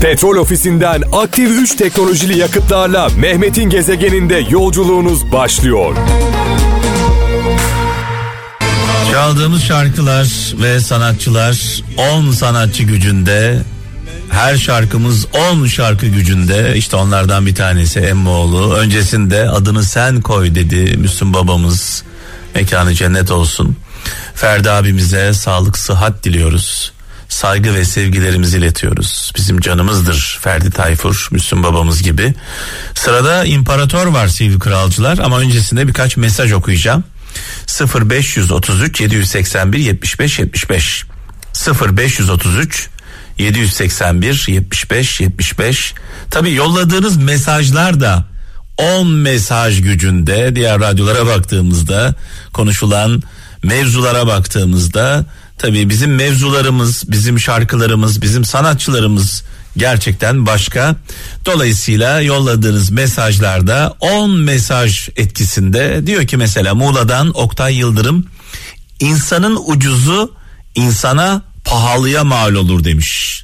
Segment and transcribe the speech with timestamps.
[0.00, 5.96] Petrol ofisinden aktif 3 teknolojili yakıtlarla Mehmet'in gezegeninde yolculuğunuz başlıyor.
[9.12, 11.82] Çaldığımız şarkılar ve sanatçılar
[12.14, 13.62] 10 sanatçı gücünde.
[14.30, 16.72] Her şarkımız 10 şarkı gücünde.
[16.76, 18.74] İşte onlardan bir tanesi Emmoğlu.
[18.74, 22.02] Öncesinde adını sen koy dedi Müslüm babamız.
[22.54, 23.76] Mekanı cennet olsun.
[24.34, 26.95] Ferdi abimize sağlık sıhhat diliyoruz.
[27.28, 29.32] Saygı ve sevgilerimizi iletiyoruz.
[29.36, 32.34] Bizim canımızdır Ferdi Tayfur, Müslüm babamız gibi.
[32.94, 37.04] Sırada imparator var sevgili kralcılar ama öncesinde birkaç mesaj okuyacağım.
[38.10, 41.04] 0533 781 75 75
[41.68, 42.88] 0533
[43.38, 45.94] 781 75 75
[46.30, 48.24] Tabi yolladığınız mesajlar da
[48.78, 52.14] 10 mesaj gücünde diğer radyolara baktığımızda
[52.52, 53.22] konuşulan
[53.62, 55.26] mevzulara baktığımızda
[55.58, 59.44] tabii bizim mevzularımız, bizim şarkılarımız, bizim sanatçılarımız
[59.76, 60.96] gerçekten başka.
[61.46, 68.26] Dolayısıyla yolladığınız mesajlarda 10 mesaj etkisinde diyor ki mesela Muğla'dan Oktay Yıldırım
[69.00, 70.34] insanın ucuzu
[70.74, 73.42] insana pahalıya mal olur demiş.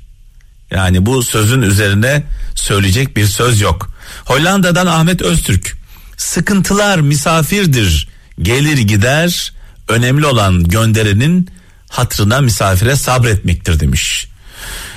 [0.70, 3.90] Yani bu sözün üzerine söyleyecek bir söz yok.
[4.24, 5.76] Hollanda'dan Ahmet Öztürk
[6.16, 8.08] sıkıntılar misafirdir
[8.42, 9.52] gelir gider
[9.88, 11.50] önemli olan gönderenin
[11.92, 14.28] hatrına misafire sabretmektir demiş.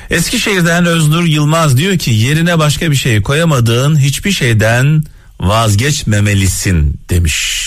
[0.09, 5.03] Eskişehir'den Öznur Yılmaz diyor ki yerine başka bir şey koyamadığın hiçbir şeyden
[5.39, 7.65] vazgeçmemelisin demiş.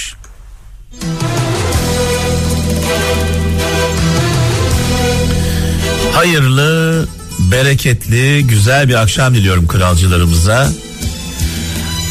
[6.13, 7.07] Hayırlı,
[7.39, 10.73] bereketli, güzel bir akşam diliyorum kralcılarımıza.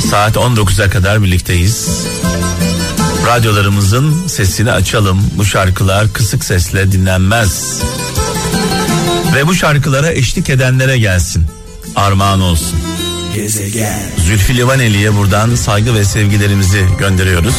[0.10, 2.08] Saat 19'a kadar birlikteyiz.
[3.28, 5.32] Radyolarımızın sesini açalım.
[5.38, 7.82] Bu şarkılar kısık sesle dinlenmez.
[9.36, 11.46] Ve bu şarkılara eşlik edenlere gelsin.
[11.96, 12.80] Armağan olsun.
[13.36, 14.00] Gezegen.
[14.18, 17.56] Zülfü Livaneli'ye buradan saygı ve sevgilerimizi gönderiyoruz.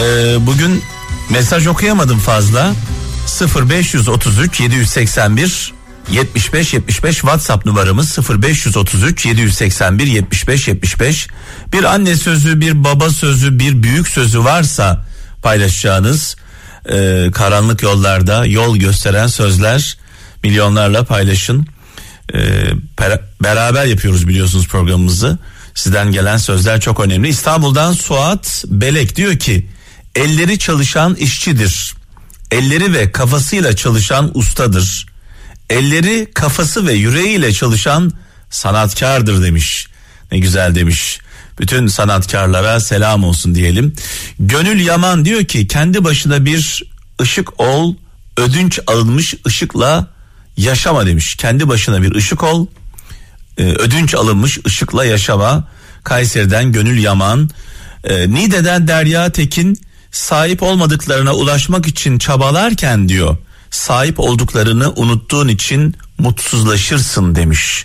[0.00, 0.82] Ee, bugün
[1.30, 2.72] mesaj okuyamadım fazla.
[3.70, 5.77] 0533 781
[6.12, 11.28] 75 75 WhatsApp numaramız 0533 781 75 75
[11.72, 15.04] bir anne sözü bir baba sözü bir büyük sözü varsa
[15.42, 16.36] paylaşacağınız
[16.92, 19.98] e, karanlık yollarda yol gösteren sözler
[20.44, 21.66] milyonlarla paylaşın.
[22.34, 22.38] E,
[22.96, 25.38] per, beraber yapıyoruz biliyorsunuz programımızı.
[25.74, 27.28] Sizden gelen sözler çok önemli.
[27.28, 29.66] İstanbul'dan Suat Belek diyor ki
[30.14, 31.94] elleri çalışan işçidir.
[32.50, 35.06] Elleri ve kafasıyla çalışan ustadır
[35.70, 38.12] elleri kafası ve yüreğiyle çalışan
[38.50, 39.88] sanatkardır demiş.
[40.32, 41.18] Ne güzel demiş.
[41.60, 43.94] Bütün sanatkarlara selam olsun diyelim.
[44.38, 46.82] Gönül Yaman diyor ki kendi başına bir
[47.20, 47.94] ışık ol,
[48.36, 50.06] ödünç alınmış ışıkla
[50.56, 51.36] yaşama demiş.
[51.36, 52.66] Kendi başına bir ışık ol,
[53.58, 55.68] e, ödünç alınmış ışıkla yaşama.
[56.04, 57.50] Kayseri'den Gönül Yaman,
[58.04, 59.80] e, Nide'den Derya Tekin
[60.10, 63.36] sahip olmadıklarına ulaşmak için çabalarken diyor
[63.70, 67.84] sahip olduklarını unuttuğun için mutsuzlaşırsın demiş.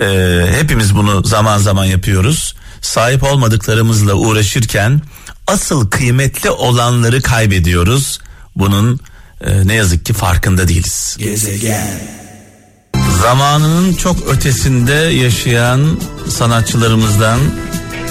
[0.00, 2.54] Ee, hepimiz bunu zaman zaman yapıyoruz.
[2.80, 5.02] Sahip olmadıklarımızla uğraşırken
[5.46, 8.18] asıl kıymetli olanları kaybediyoruz.
[8.56, 9.00] Bunun
[9.40, 11.16] e, ne yazık ki farkında değiliz.
[11.18, 12.00] Gezegen.
[13.22, 17.38] Zamanının çok ötesinde yaşayan sanatçılarımızdan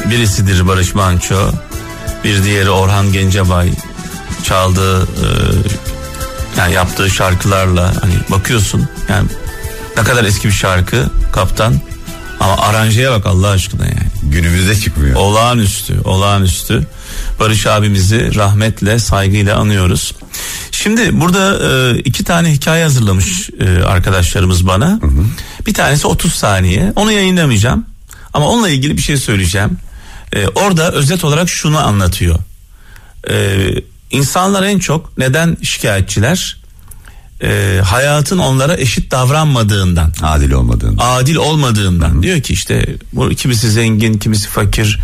[0.09, 1.51] birisidir Barış Manço.
[2.23, 3.69] Bir diğeri Orhan Gencebay
[4.43, 5.27] çaldığı e,
[6.57, 9.27] yani yaptığı şarkılarla hani bakıyorsun yani
[9.97, 11.73] ne kadar eski bir şarkı kaptan
[12.39, 14.07] ama aranjeye bak Allah aşkına yani.
[14.23, 15.15] Günümüzde çıkmıyor.
[15.15, 16.87] Olağanüstü, olağanüstü.
[17.39, 20.13] Barış abimizi rahmetle, saygıyla anıyoruz.
[20.71, 24.87] Şimdi burada e, iki tane hikaye hazırlamış e, arkadaşlarımız bana.
[25.01, 25.25] Hı hı.
[25.67, 26.93] Bir tanesi 30 saniye.
[26.95, 27.85] Onu yayınlamayacağım.
[28.33, 29.77] Ama onunla ilgili bir şey söyleyeceğim.
[30.33, 32.39] E, orada özet olarak şunu anlatıyor.
[33.29, 33.35] E,
[34.11, 36.57] İnsanlar en çok neden şikayetçiler?
[37.43, 40.13] Ee, hayatın onlara eşit davranmadığından.
[40.21, 41.17] Adil olmadığından.
[41.19, 42.09] Adil olmadığından.
[42.09, 42.23] Hı-hı.
[42.23, 44.99] Diyor ki işte bu kimisi zengin, kimisi fakir,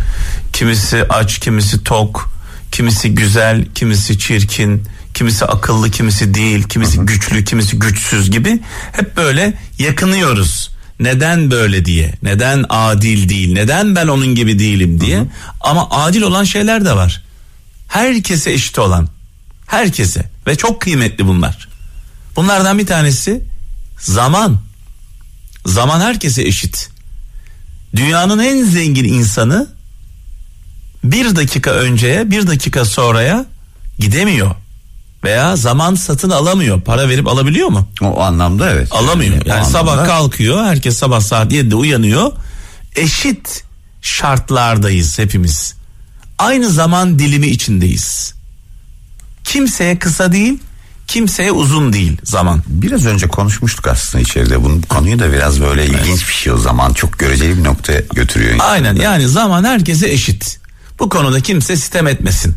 [0.52, 2.30] kimisi aç, kimisi tok,
[2.72, 4.82] kimisi güzel, kimisi çirkin,
[5.14, 7.06] kimisi akıllı, kimisi değil, kimisi Hı-hı.
[7.06, 8.60] güçlü, kimisi güçsüz gibi
[8.92, 10.70] hep böyle yakınıyoruz.
[11.00, 15.18] Neden böyle diye, neden adil değil, neden ben onun gibi değilim diye.
[15.18, 15.26] Hı-hı.
[15.60, 17.23] Ama adil olan şeyler de var
[17.88, 19.08] herkese eşit olan
[19.66, 21.68] herkese ve çok kıymetli bunlar.
[22.36, 23.44] Bunlardan bir tanesi
[24.00, 24.58] zaman.
[25.66, 26.90] Zaman herkese eşit.
[27.96, 29.66] Dünyanın en zengin insanı
[31.04, 33.46] bir dakika önceye bir dakika sonraya
[33.98, 34.54] gidemiyor.
[35.24, 36.80] veya zaman satın alamıyor.
[36.80, 37.88] Para verip alabiliyor mu?
[38.02, 38.88] O anlamda evet.
[38.92, 39.36] Alamıyor.
[39.46, 40.64] o Yani sabah anlamda- kalkıyor.
[40.64, 42.32] Herkes sabah saat 7'de uyanıyor.
[42.96, 43.64] Eşit
[44.02, 45.74] şartlardayız hepimiz.
[46.38, 48.34] Aynı zaman dilimi içindeyiz.
[49.44, 50.58] Kimseye kısa değil,
[51.06, 52.62] kimseye uzun değil zaman.
[52.66, 54.62] Biraz önce konuşmuştuk aslında içeride.
[54.62, 56.92] Bunu, bu konuyu da biraz böyle ilginç bir şey o zaman.
[56.92, 58.56] Çok göreceli bir noktaya götürüyor.
[58.60, 60.60] Aynen yani zaman herkese eşit.
[60.98, 62.56] Bu konuda kimse sitem etmesin.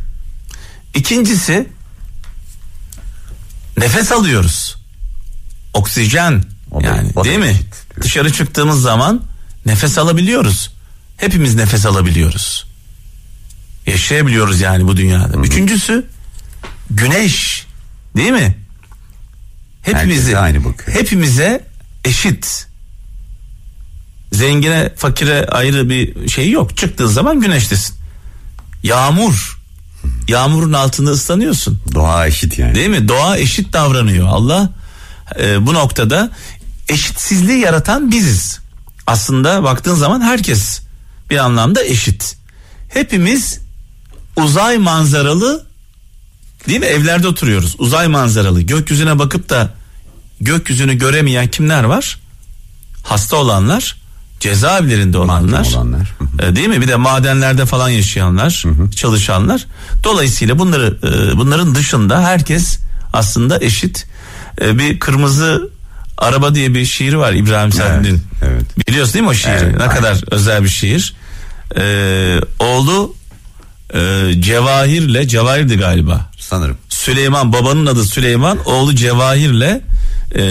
[0.96, 1.68] İkincisi
[3.78, 4.78] nefes alıyoruz.
[5.74, 7.48] Oksijen O yani da değil mi?
[7.48, 8.02] eşit.
[8.02, 9.22] Dışarı çıktığımız zaman
[9.66, 10.72] nefes alabiliyoruz.
[11.18, 12.67] Hepimiz nefes alabiliyoruz.
[13.88, 15.38] Yaşayabiliyoruz yani bu dünyada.
[15.38, 16.06] Üçüncüsü
[16.90, 17.66] güneş
[18.16, 18.58] değil mi?
[19.82, 20.98] Hepimizi aynı bakıyor.
[20.98, 21.66] hepimize
[22.06, 22.68] eşit.
[24.32, 26.78] Zengine fakire ayrı bir şey yok.
[26.78, 27.96] Çıktığın zaman güneştesin.
[28.84, 29.58] Yağmur.
[30.28, 31.82] Yağmurun altında ıslanıyorsun.
[31.94, 32.76] Doğa eşit yani.
[32.76, 33.08] Değil mi?
[33.08, 34.28] Doğa eşit davranıyor.
[34.28, 34.70] Allah
[35.40, 36.32] e, bu noktada
[36.90, 38.60] eşitsizliği yaratan biziz.
[39.08, 40.82] Aslında baktığın zaman herkes
[41.30, 42.38] bir anlamda eşit.
[42.90, 43.60] Hepimiz
[44.38, 45.66] uzay manzaralı
[46.68, 46.86] değil mi?
[46.86, 47.76] Evlerde oturuyoruz.
[47.78, 48.62] Uzay manzaralı.
[48.62, 49.74] Gökyüzüne bakıp da
[50.42, 52.20] gökyüzünü göremeyen kimler var?
[53.04, 53.96] Hasta olanlar,
[54.40, 56.14] cezaevlerinde olanlar, olanlar.
[56.40, 56.82] E, değil mi?
[56.82, 58.64] Bir de madenlerde falan yaşayanlar,
[58.96, 59.66] çalışanlar.
[60.04, 62.80] Dolayısıyla bunları e, bunların dışında herkes
[63.14, 64.08] aslında eşit.
[64.62, 65.70] E, bir kırmızı
[66.18, 68.22] araba diye bir şiir var İbrahim Servin'in.
[68.42, 68.88] evet.
[68.88, 69.52] Biliyorsun değil mi o şiiri?
[69.52, 69.96] Evet, ne aynen.
[69.96, 71.16] kadar özel bir şiir.
[71.78, 71.84] E,
[72.60, 73.16] oğlu
[73.94, 76.30] e, Cevahir'le Cevahir'di galiba.
[76.40, 76.78] Sanırım.
[76.90, 79.82] Süleyman babanın adı Süleyman oğlu Cevahir'le
[80.36, 80.42] e,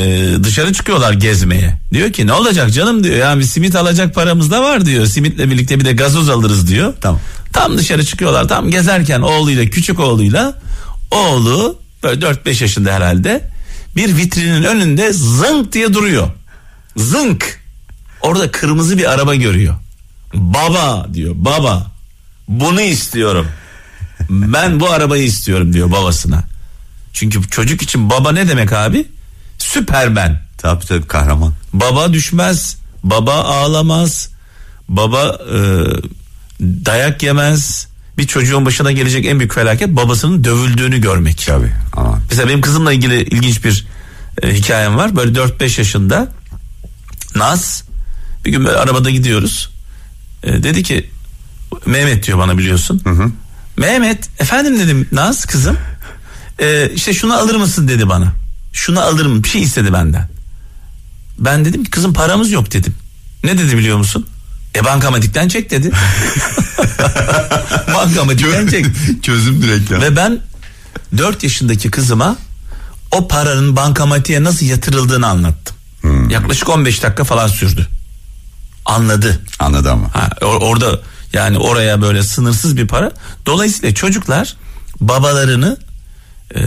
[0.44, 1.78] dışarı çıkıyorlar gezmeye.
[1.92, 5.06] Diyor ki ne olacak canım diyor yani bir simit alacak paramız da var diyor.
[5.06, 6.94] Simitle birlikte bir de gazoz alırız diyor.
[7.00, 7.20] Tamam.
[7.52, 10.54] Tam dışarı çıkıyorlar tam gezerken oğluyla küçük oğluyla
[11.10, 13.50] oğlu böyle 4-5 yaşında herhalde
[13.96, 16.28] bir vitrinin önünde zınk diye duruyor.
[16.96, 17.60] Zınk.
[18.20, 19.74] Orada kırmızı bir araba görüyor.
[20.34, 21.95] Baba diyor baba
[22.48, 23.46] bunu istiyorum.
[24.30, 26.44] Ben bu arabayı istiyorum diyor babasına.
[27.12, 29.06] Çünkü çocuk için baba ne demek abi?
[29.58, 30.40] Süpermen.
[30.58, 31.52] Tabii tabii kahraman.
[31.72, 34.30] Baba düşmez, baba ağlamaz,
[34.88, 35.58] baba e,
[36.60, 37.86] dayak yemez.
[38.18, 41.46] Bir çocuğun başına gelecek en büyük felaket babasının dövüldüğünü görmek.
[41.46, 41.72] Tabii.
[41.92, 43.86] Ama Mesela benim kızımla ilgili ilginç bir
[44.42, 45.16] e, hikayem var.
[45.16, 46.28] Böyle 4-5 yaşında
[47.34, 47.84] Naz
[48.44, 49.70] bir gün böyle arabada gidiyoruz.
[50.42, 51.10] E, dedi ki
[51.86, 53.02] Mehmet diyor bana biliyorsun.
[53.76, 55.78] Mehmet efendim dedim Naz kızım.
[56.58, 58.32] E, işte şunu alır mısın dedi bana.
[58.72, 60.28] Şunu alırım bir şey istedi benden.
[61.38, 62.94] Ben dedim ki kızım paramız yok dedim.
[63.44, 64.26] Ne dedi biliyor musun?
[64.76, 65.90] E bankamatikten çek dedi.
[67.94, 68.86] bankamatikten çek.
[69.22, 70.00] Çözüm direkt ya.
[70.00, 70.38] Ve ben
[71.18, 72.36] 4 yaşındaki kızıma
[73.12, 75.76] o paranın bankamatiğe nasıl yatırıldığını anlattım.
[76.30, 77.86] Yaklaşık 15 dakika falan sürdü.
[78.84, 79.40] Anladı.
[79.58, 80.14] Anladı ama.
[80.14, 81.00] Ha, or- orada
[81.32, 83.12] yani oraya böyle sınırsız bir para.
[83.46, 84.56] Dolayısıyla çocuklar
[85.00, 85.76] babalarını
[86.54, 86.60] e,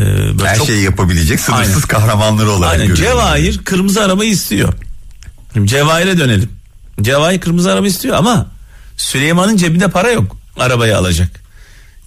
[0.43, 1.87] Her çok- şeyi yapabilecek sınırsız Aynen.
[1.87, 2.87] kahramanları olarak Aynen.
[2.87, 3.11] görüyorum.
[3.17, 4.73] Cevahir kırmızı arabayı istiyor.
[5.53, 6.49] Şimdi Cevahir'e dönelim.
[7.01, 8.47] Cevahir kırmızı araba istiyor ama
[8.97, 11.41] Süleyman'ın cebinde para yok arabayı alacak.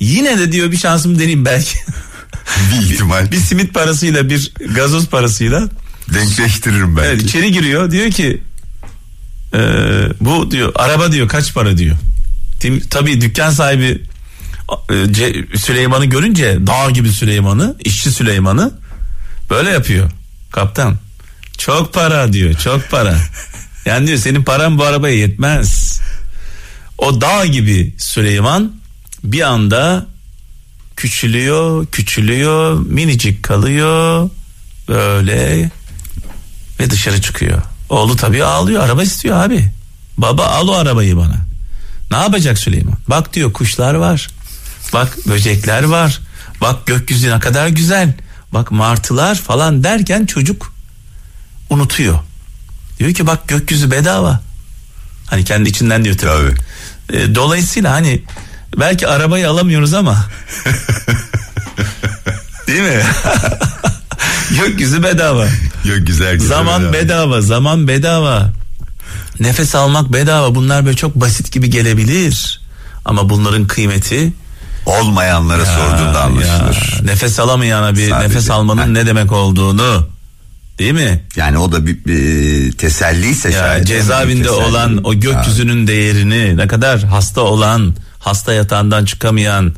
[0.00, 1.78] Yine de diyor bir şansım deneyeyim belki.
[2.72, 3.32] Bir ihtimal.
[3.32, 5.68] bir simit parasıyla bir gazoz parasıyla
[6.14, 7.08] Denkleştiririm belki.
[7.08, 8.42] evet, içeri giriyor diyor ki
[9.54, 9.58] "Ee,
[10.20, 11.96] bu diyor araba diyor kaç para diyor.
[12.62, 14.02] Tim- Tabii dükkan sahibi
[14.90, 18.72] e, Süleyman'ı görünce dağ gibi Süleyman'ı işçi Süleyman'ı
[19.50, 20.10] böyle yapıyor.
[20.52, 20.96] Kaptan
[21.58, 23.16] çok para diyor çok para.
[23.84, 26.00] Yani diyor senin paran bu arabaya yetmez.
[26.98, 28.72] O dağ gibi Süleyman
[29.24, 30.06] bir anda
[30.96, 34.30] küçülüyor, küçülüyor, minicik kalıyor
[34.88, 35.70] böyle
[36.80, 37.62] ve dışarı çıkıyor.
[37.88, 39.70] Oğlu tabii ağlıyor, araba istiyor abi.
[40.18, 41.51] Baba al o arabayı bana.
[42.12, 42.96] Ne yapacak Süleyman?
[43.08, 44.28] Bak diyor kuşlar var.
[44.92, 46.20] Bak böcekler var.
[46.60, 48.14] Bak gökyüzü ne kadar güzel.
[48.52, 50.72] Bak martılar falan derken çocuk
[51.70, 52.18] unutuyor.
[52.98, 54.40] Diyor ki bak gökyüzü bedava.
[55.26, 56.54] Hani kendi içinden diyor tabii.
[57.12, 58.22] E, dolayısıyla hani
[58.76, 60.16] belki arabayı alamıyoruz ama
[62.66, 63.02] değil mi?
[64.60, 65.44] Gökyüzü bedava.
[65.84, 66.48] Yok güzel güzel.
[66.48, 66.92] Zaman bedava.
[66.92, 68.52] bedava, zaman bedava.
[69.42, 70.54] Nefes almak bedava.
[70.54, 72.60] Bunlar böyle çok basit gibi gelebilir.
[73.04, 74.32] Ama bunların kıymeti
[74.86, 77.00] Olmayanlara sorduğunda ya, anlaşılır.
[77.06, 78.28] nefes alamayana bir Sadece.
[78.28, 78.86] nefes almanın Ha.
[78.86, 80.08] ne demek olduğunu
[80.78, 81.24] değil mi?
[81.36, 83.86] Yani o da bir, bir teselliyse Ya şayet.
[83.86, 84.64] cezaevinde teselli.
[84.64, 89.72] olan o gökyüzünün değerini ne kadar hasta olan, hasta yatağından çıkamayan,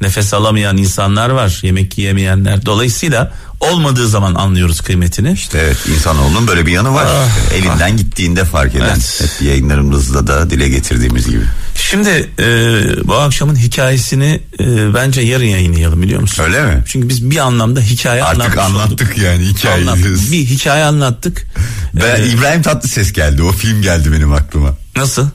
[0.00, 1.58] Nefes alamayan insanlar var.
[1.62, 2.66] Yemek yiyemeyenler.
[2.66, 5.32] Dolayısıyla olmadığı zaman anlıyoruz kıymetini.
[5.32, 7.06] İşte evet insanoğlunun böyle bir yanı var.
[7.08, 8.84] Ah, Elinden gittiğinde fark eden.
[8.88, 9.20] Evet.
[9.40, 11.42] Hep yayınlarımızda da dile getirdiğimiz gibi.
[11.74, 12.44] Şimdi e,
[13.08, 16.42] bu akşamın hikayesini e, bence yarın yayınlayalım biliyor musun?
[16.44, 16.82] Öyle mi?
[16.86, 19.18] Çünkü biz bir anlamda hikaye Artık anlattık olduk.
[19.18, 19.90] yani hikayeyi.
[19.90, 20.32] Anlattık.
[20.32, 21.46] Bir hikaye anlattık.
[21.94, 23.42] Ben Ee, İbrahim Tatlıses geldi.
[23.42, 24.74] O film geldi benim aklıma.
[24.96, 25.26] nasıl?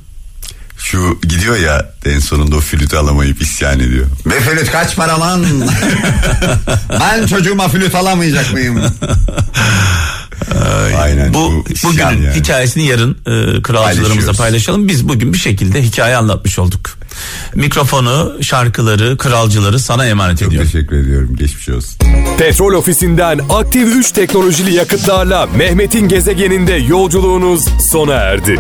[0.85, 4.05] Şu gidiyor ya en sonunda o flütü alamayıp isyan ediyor.
[4.25, 5.45] Be flüt kaç para lan?
[6.99, 8.81] ben çocuğuma flüt alamayacak mıyım?
[10.99, 11.33] Aynen.
[11.33, 12.35] Bu isyan bugünün yani.
[12.35, 14.87] hikayesini yarın e, kralcılarımızla paylaşalım.
[14.87, 16.97] Biz bugün bir şekilde hikaye anlatmış olduk.
[17.55, 20.71] Mikrofonu, şarkıları, kralcıları sana emanet Çok ediyorum.
[20.71, 21.35] teşekkür ediyorum.
[21.35, 21.97] Geçmiş olsun.
[22.37, 28.59] Petrol ofisinden aktif 3 teknolojili yakıtlarla Mehmet'in gezegeninde yolculuğunuz sona erdi.